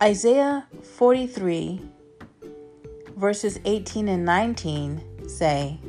[0.00, 0.64] Isaiah
[0.96, 1.80] 43,
[3.16, 5.80] verses 18 and 19 say,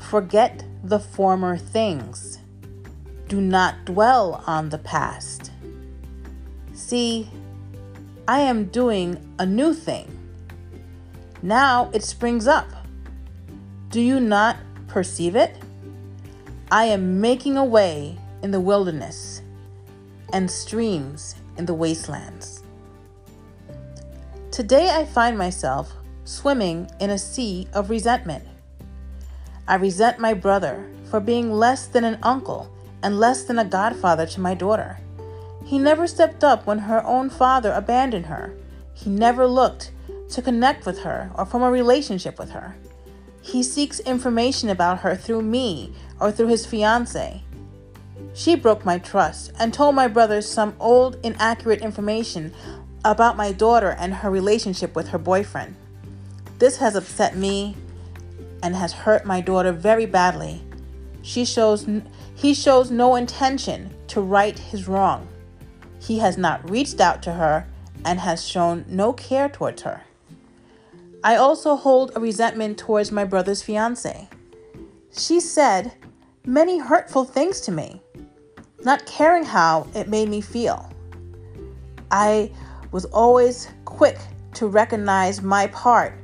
[0.00, 2.38] Forget the former things,
[3.28, 5.50] do not dwell on the past.
[6.72, 7.28] See,
[8.26, 10.10] I am doing a new thing.
[11.42, 12.70] Now it springs up.
[13.90, 14.56] Do you not
[14.88, 15.58] perceive it?
[16.70, 19.42] I am making a way in the wilderness
[20.32, 22.62] and streams in the wastelands.
[24.56, 25.92] Today I find myself
[26.24, 28.42] swimming in a sea of resentment.
[29.68, 34.24] I resent my brother for being less than an uncle and less than a godfather
[34.24, 34.98] to my daughter.
[35.66, 38.56] He never stepped up when her own father abandoned her.
[38.94, 39.92] He never looked
[40.30, 42.76] to connect with her or form a relationship with her.
[43.42, 47.42] He seeks information about her through me or through his fiance.
[48.32, 52.54] She broke my trust and told my brothers some old, inaccurate information
[53.10, 55.76] about my daughter and her relationship with her boyfriend.
[56.58, 57.76] This has upset me
[58.62, 60.62] and has hurt my daughter very badly.
[61.22, 61.86] She shows
[62.34, 65.28] he shows no intention to right his wrong.
[66.00, 67.66] He has not reached out to her
[68.04, 70.02] and has shown no care towards her.
[71.24, 74.28] I also hold a resentment towards my brother's fiance.
[75.16, 75.92] She said
[76.44, 78.00] many hurtful things to me,
[78.84, 80.92] not caring how it made me feel.
[82.10, 82.52] I
[82.92, 84.18] was always quick
[84.54, 86.14] to recognize my part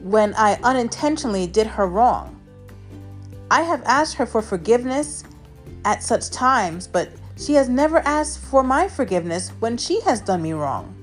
[0.00, 2.40] when I unintentionally did her wrong.
[3.50, 5.24] I have asked her for forgiveness
[5.84, 10.42] at such times, but she has never asked for my forgiveness when she has done
[10.42, 10.94] me wrong.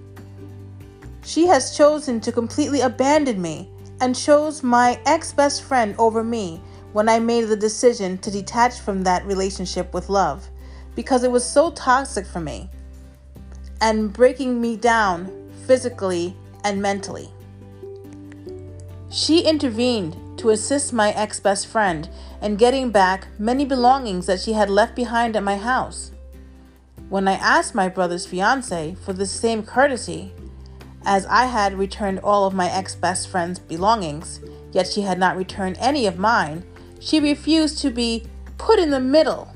[1.23, 3.69] She has chosen to completely abandon me
[4.01, 8.79] and chose my ex best friend over me when I made the decision to detach
[8.79, 10.49] from that relationship with love
[10.95, 12.69] because it was so toxic for me
[13.83, 15.29] and breaking me down
[15.67, 16.33] physically
[16.63, 17.29] and mentally.
[19.11, 22.07] She intervened to assist my ex best friend
[22.41, 26.13] in getting back many belongings that she had left behind at my house.
[27.09, 30.31] When I asked my brother's fiance for the same courtesy,
[31.05, 34.39] as I had returned all of my ex best friend's belongings,
[34.71, 36.63] yet she had not returned any of mine,
[37.01, 38.23] she refused to be
[38.57, 39.53] put in the middle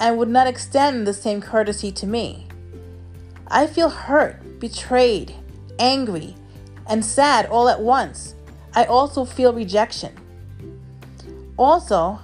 [0.00, 2.48] and would not extend the same courtesy to me.
[3.52, 5.34] I feel hurt, betrayed,
[5.78, 6.34] angry,
[6.88, 8.34] and sad all at once
[8.74, 10.16] I also feel rejection.
[11.58, 12.20] Also,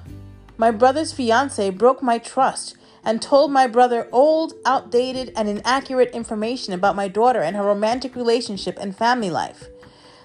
[0.57, 6.73] my brother's fiance broke my trust and told my brother old, outdated, and inaccurate information
[6.73, 9.69] about my daughter and her romantic relationship and family life.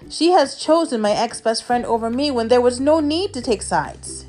[0.08, 3.42] She has chosen my ex best friend over me when there was no need to
[3.42, 4.26] take sides.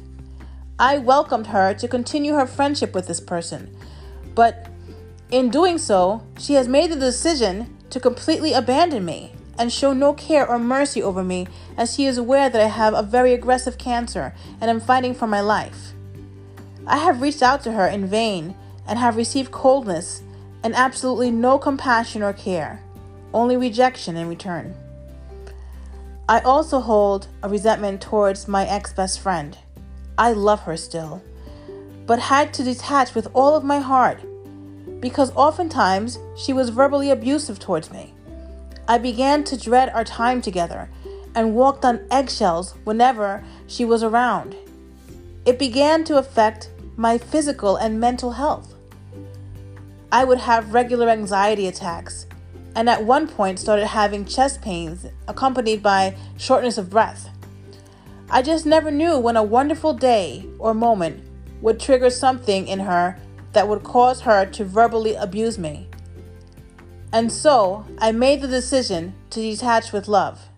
[0.77, 3.75] I welcomed her to continue her friendship with this person,
[4.35, 4.67] but
[5.31, 10.13] in doing so, she has made the decision to completely abandon me and show no
[10.13, 11.47] care or mercy over me,
[11.77, 15.27] as she is aware that I have a very aggressive cancer and am fighting for
[15.27, 15.93] my life.
[16.85, 18.55] I have reached out to her in vain
[18.85, 20.21] and have received coldness
[20.63, 22.83] and absolutely no compassion or care,
[23.33, 24.75] only rejection in return.
[26.27, 29.57] I also hold a resentment towards my ex best friend.
[30.17, 31.23] I love her still,
[32.05, 34.21] but had to detach with all of my heart
[35.05, 38.11] because oftentimes she was verbally abusive towards me.
[38.87, 40.89] I began to dread our time together
[41.35, 44.55] and walked on eggshells whenever she was around.
[45.45, 48.73] It began to affect my physical and mental health.
[50.11, 52.25] I would have regular anxiety attacks
[52.75, 57.29] and at one point started having chest pains accompanied by shortness of breath.
[58.31, 61.23] I just never knew when a wonderful day or moment
[61.61, 63.19] would trigger something in her
[63.55, 65.89] that would cause her to verbally abuse me.
[67.11, 70.49] And so I made the decision to detach with love.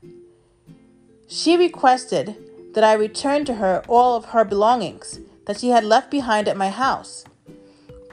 [1.28, 2.36] She requested
[2.74, 6.58] that I return to her all of her belongings that she had left behind at
[6.58, 7.24] my house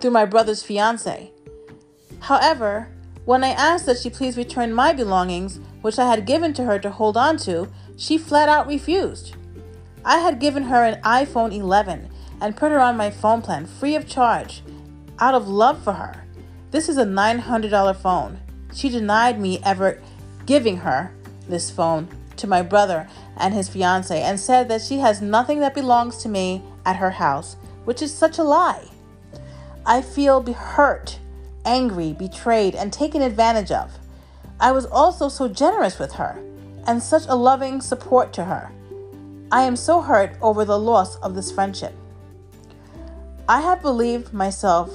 [0.00, 1.32] through my brother's fiance.
[2.20, 2.88] However,
[3.25, 6.79] when I asked that she please return my belongings, which I had given to her
[6.79, 9.35] to hold on to, she flat out refused.
[10.05, 12.11] I had given her an iPhone 11
[12.41, 14.62] and put her on my phone plan free of charge
[15.19, 16.25] out of love for her.
[16.70, 18.40] This is a $900 phone.
[18.72, 20.02] She denied me ever
[20.46, 21.12] giving her
[21.49, 25.75] this phone to my brother and his fiance and said that she has nothing that
[25.75, 28.88] belongs to me at her house, which is such a lie.
[29.87, 31.19] I feel hurt,
[31.64, 33.93] angry, betrayed, and taken advantage of.
[34.58, 36.43] I was also so generous with her
[36.87, 38.70] and such a loving support to her.
[39.52, 41.94] I am so hurt over the loss of this friendship.
[43.49, 44.90] I have believed myself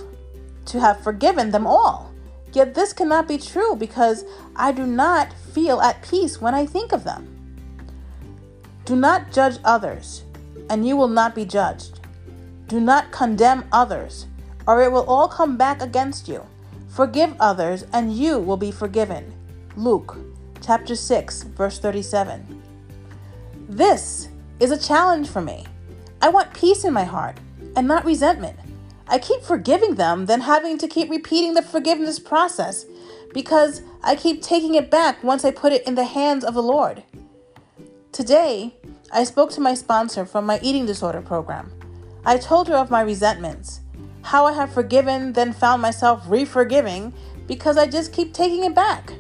[0.69, 2.10] to have forgiven them all,
[2.51, 4.25] Yet this cannot be true because
[4.56, 7.27] I do not feel at peace when I think of them.
[8.86, 10.24] Do not judge others,
[10.69, 12.00] and you will not be judged.
[12.68, 14.25] Do not condemn others,
[14.66, 16.45] or it will all come back against you.
[16.88, 19.31] Forgive others, and you will be forgiven.
[19.75, 20.18] Luke
[20.62, 22.62] chapter 6, verse 37.
[23.69, 24.30] This
[24.60, 25.66] is a challenge for me.
[26.21, 27.38] I want peace in my heart
[27.75, 28.60] and not resentment.
[29.12, 32.86] I keep forgiving them, then having to keep repeating the forgiveness process
[33.34, 36.62] because I keep taking it back once I put it in the hands of the
[36.62, 37.04] Lord.
[38.12, 38.76] Today,
[39.12, 41.72] I spoke to my sponsor from my eating disorder program.
[42.24, 43.82] I told her of my resentments,
[44.22, 47.12] how I have forgiven, then found myself re forgiving
[47.48, 49.14] because I just keep taking it back.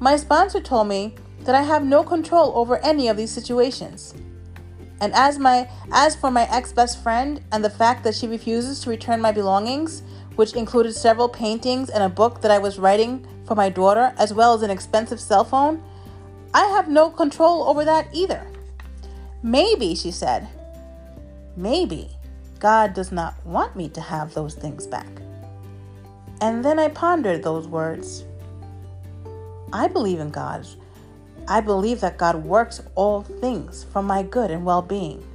[0.00, 1.14] My sponsor told me
[1.44, 4.14] that I have no control over any of these situations.
[5.00, 8.90] And as my as for my ex-best friend and the fact that she refuses to
[8.90, 10.02] return my belongings,
[10.36, 14.34] which included several paintings and a book that I was writing for my daughter, as
[14.34, 15.82] well as an expensive cell phone,
[16.52, 18.46] I have no control over that either.
[19.42, 20.48] Maybe, she said,
[21.56, 22.10] maybe
[22.58, 25.08] God does not want me to have those things back.
[26.40, 28.24] And then I pondered those words.
[29.72, 30.66] I believe in God
[31.48, 35.26] I believe that God works all things for my good and well being.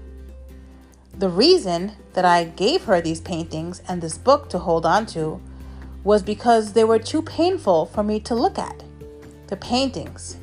[1.17, 5.41] The reason that I gave her these paintings and this book to hold on to
[6.03, 8.83] was because they were too painful for me to look at.
[9.47, 10.37] The paintings.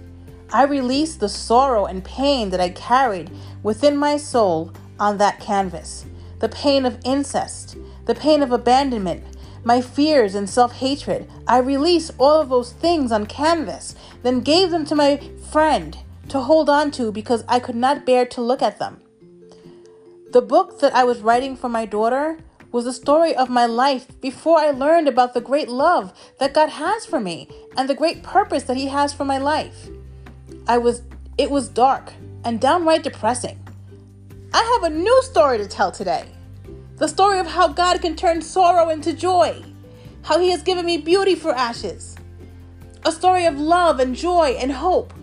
[0.53, 3.31] I released the sorrow and pain that I carried
[3.63, 6.05] within my soul on that canvas.
[6.41, 7.77] The pain of incest,
[8.07, 9.23] the pain of abandonment,
[9.65, 11.29] my fears and self hatred.
[11.47, 15.21] I released all of those things on canvas, then gave them to my
[15.51, 15.97] friend
[16.29, 19.01] to hold on to because I could not bear to look at them.
[20.33, 22.39] The book that I was writing for my daughter
[22.73, 26.69] was the story of my life before I learned about the great love that God
[26.69, 29.89] has for me and the great purpose that he has for my life.
[30.69, 31.03] I was
[31.37, 32.13] it was dark
[32.45, 33.59] and downright depressing.
[34.53, 36.27] I have a new story to tell today.
[37.01, 39.65] The story of how God can turn sorrow into joy,
[40.21, 42.15] how He has given me beauty for ashes.
[43.07, 45.15] A story of love and joy and hope.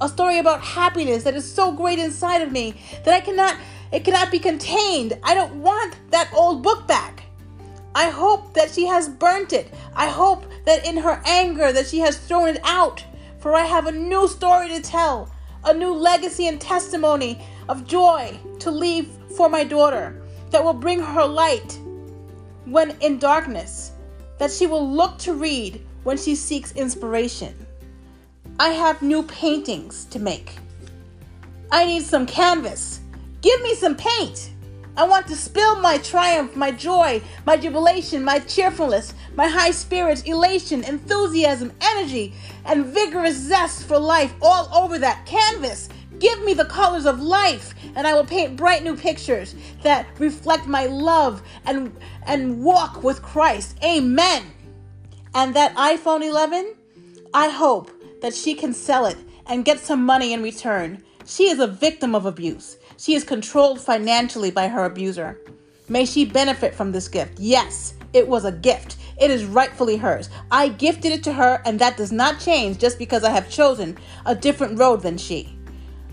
[0.00, 3.58] A story about happiness that is so great inside of me that I cannot
[3.92, 5.18] it cannot be contained.
[5.22, 7.24] I don't want that old book back.
[7.94, 9.74] I hope that she has burnt it.
[9.94, 13.04] I hope that in her anger that she has thrown it out.
[13.40, 15.30] For I have a new story to tell,
[15.64, 20.22] a new legacy and testimony of joy to leave for my daughter
[20.56, 21.78] that will bring her light
[22.64, 23.92] when in darkness,
[24.38, 27.54] that she will look to read when she seeks inspiration.
[28.58, 30.56] I have new paintings to make.
[31.70, 33.00] I need some canvas.
[33.42, 34.52] Give me some paint.
[34.96, 40.22] I want to spill my triumph, my joy, my jubilation, my cheerfulness, my high spirits,
[40.22, 42.32] elation, enthusiasm, energy,
[42.64, 47.74] and vigorous zest for life all over that canvas Give me the colors of life,
[47.94, 51.94] and I will paint bright new pictures that reflect my love and,
[52.26, 53.76] and walk with Christ.
[53.84, 54.44] Amen.
[55.34, 56.74] And that iPhone 11,
[57.34, 57.90] I hope
[58.22, 61.02] that she can sell it and get some money in return.
[61.26, 62.78] She is a victim of abuse.
[62.96, 65.38] She is controlled financially by her abuser.
[65.88, 67.38] May she benefit from this gift.
[67.38, 68.96] Yes, it was a gift.
[69.20, 70.30] It is rightfully hers.
[70.50, 73.98] I gifted it to her, and that does not change just because I have chosen
[74.24, 75.55] a different road than she.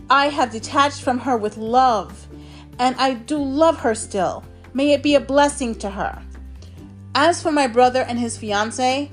[0.10, 2.28] I have detached from her with love,
[2.80, 4.44] and I do love her still.
[4.74, 6.22] May it be a blessing to her.
[7.16, 9.12] As for my brother and his fiance,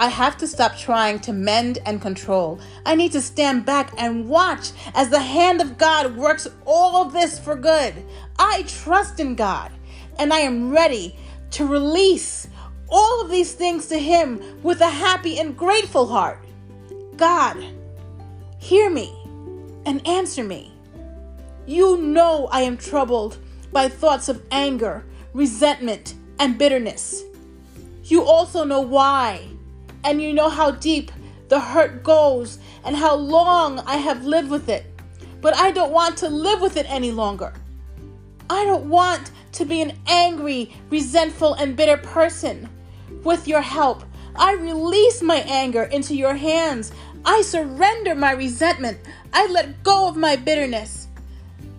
[0.00, 2.60] I have to stop trying to mend and control.
[2.86, 7.12] I need to stand back and watch as the hand of God works all of
[7.12, 7.94] this for good.
[8.38, 9.72] I trust in God,
[10.18, 11.16] and I am ready
[11.52, 12.46] to release
[12.88, 16.44] all of these things to Him with a happy and grateful heart.
[17.16, 17.56] God,
[18.58, 19.17] hear me
[19.88, 20.70] and answer me.
[21.66, 23.38] You know I am troubled
[23.72, 25.02] by thoughts of anger,
[25.32, 27.22] resentment, and bitterness.
[28.04, 29.48] You also know why,
[30.04, 31.10] and you know how deep
[31.48, 34.84] the hurt goes and how long I have lived with it.
[35.40, 37.54] But I don't want to live with it any longer.
[38.50, 42.68] I don't want to be an angry, resentful, and bitter person.
[43.24, 44.04] With your help,
[44.36, 46.92] I release my anger into your hands.
[47.24, 48.98] I surrender my resentment.
[49.32, 51.08] I let go of my bitterness.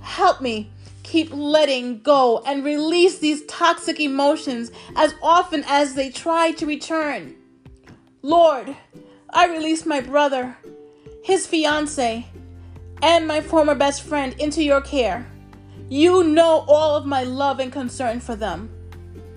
[0.01, 0.72] Help me
[1.03, 7.36] keep letting go and release these toxic emotions as often as they try to return.
[8.22, 8.75] Lord,
[9.31, 10.58] I release my brother,
[11.24, 12.27] his fiance,
[13.01, 15.25] and my former best friend into your care.
[15.89, 18.69] You know all of my love and concern for them.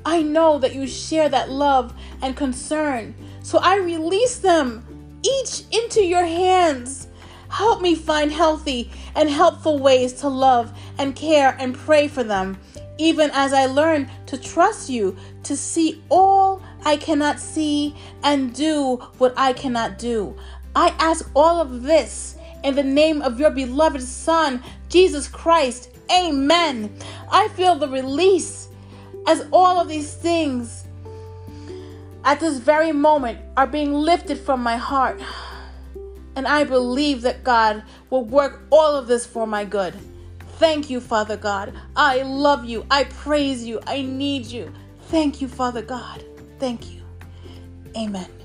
[0.05, 4.85] I know that you share that love and concern So I release them
[5.25, 7.09] each into your hands.
[7.49, 12.59] Help me find healthy and helpful ways to love and care and pray for them,
[12.99, 18.97] even as I learn to trust you to see all I cannot see and do
[19.19, 20.37] what I cannot do.
[20.75, 25.91] I ask all of this in the name of your beloved Son, Jesus Christ.
[26.11, 26.95] Amen.
[27.31, 28.69] I feel the release
[29.27, 30.82] as all of these things
[32.25, 35.21] at this very moment are being lifted from my heart.
[36.35, 39.95] And I believe that God will work all of this for my good.
[40.59, 41.75] Thank you, Father God.
[41.97, 42.87] I love you.
[42.91, 43.81] I praise you.
[43.87, 44.73] I need you.
[45.09, 46.25] Thank you, Father God.
[46.59, 47.03] Thank you.
[47.97, 48.42] Amen.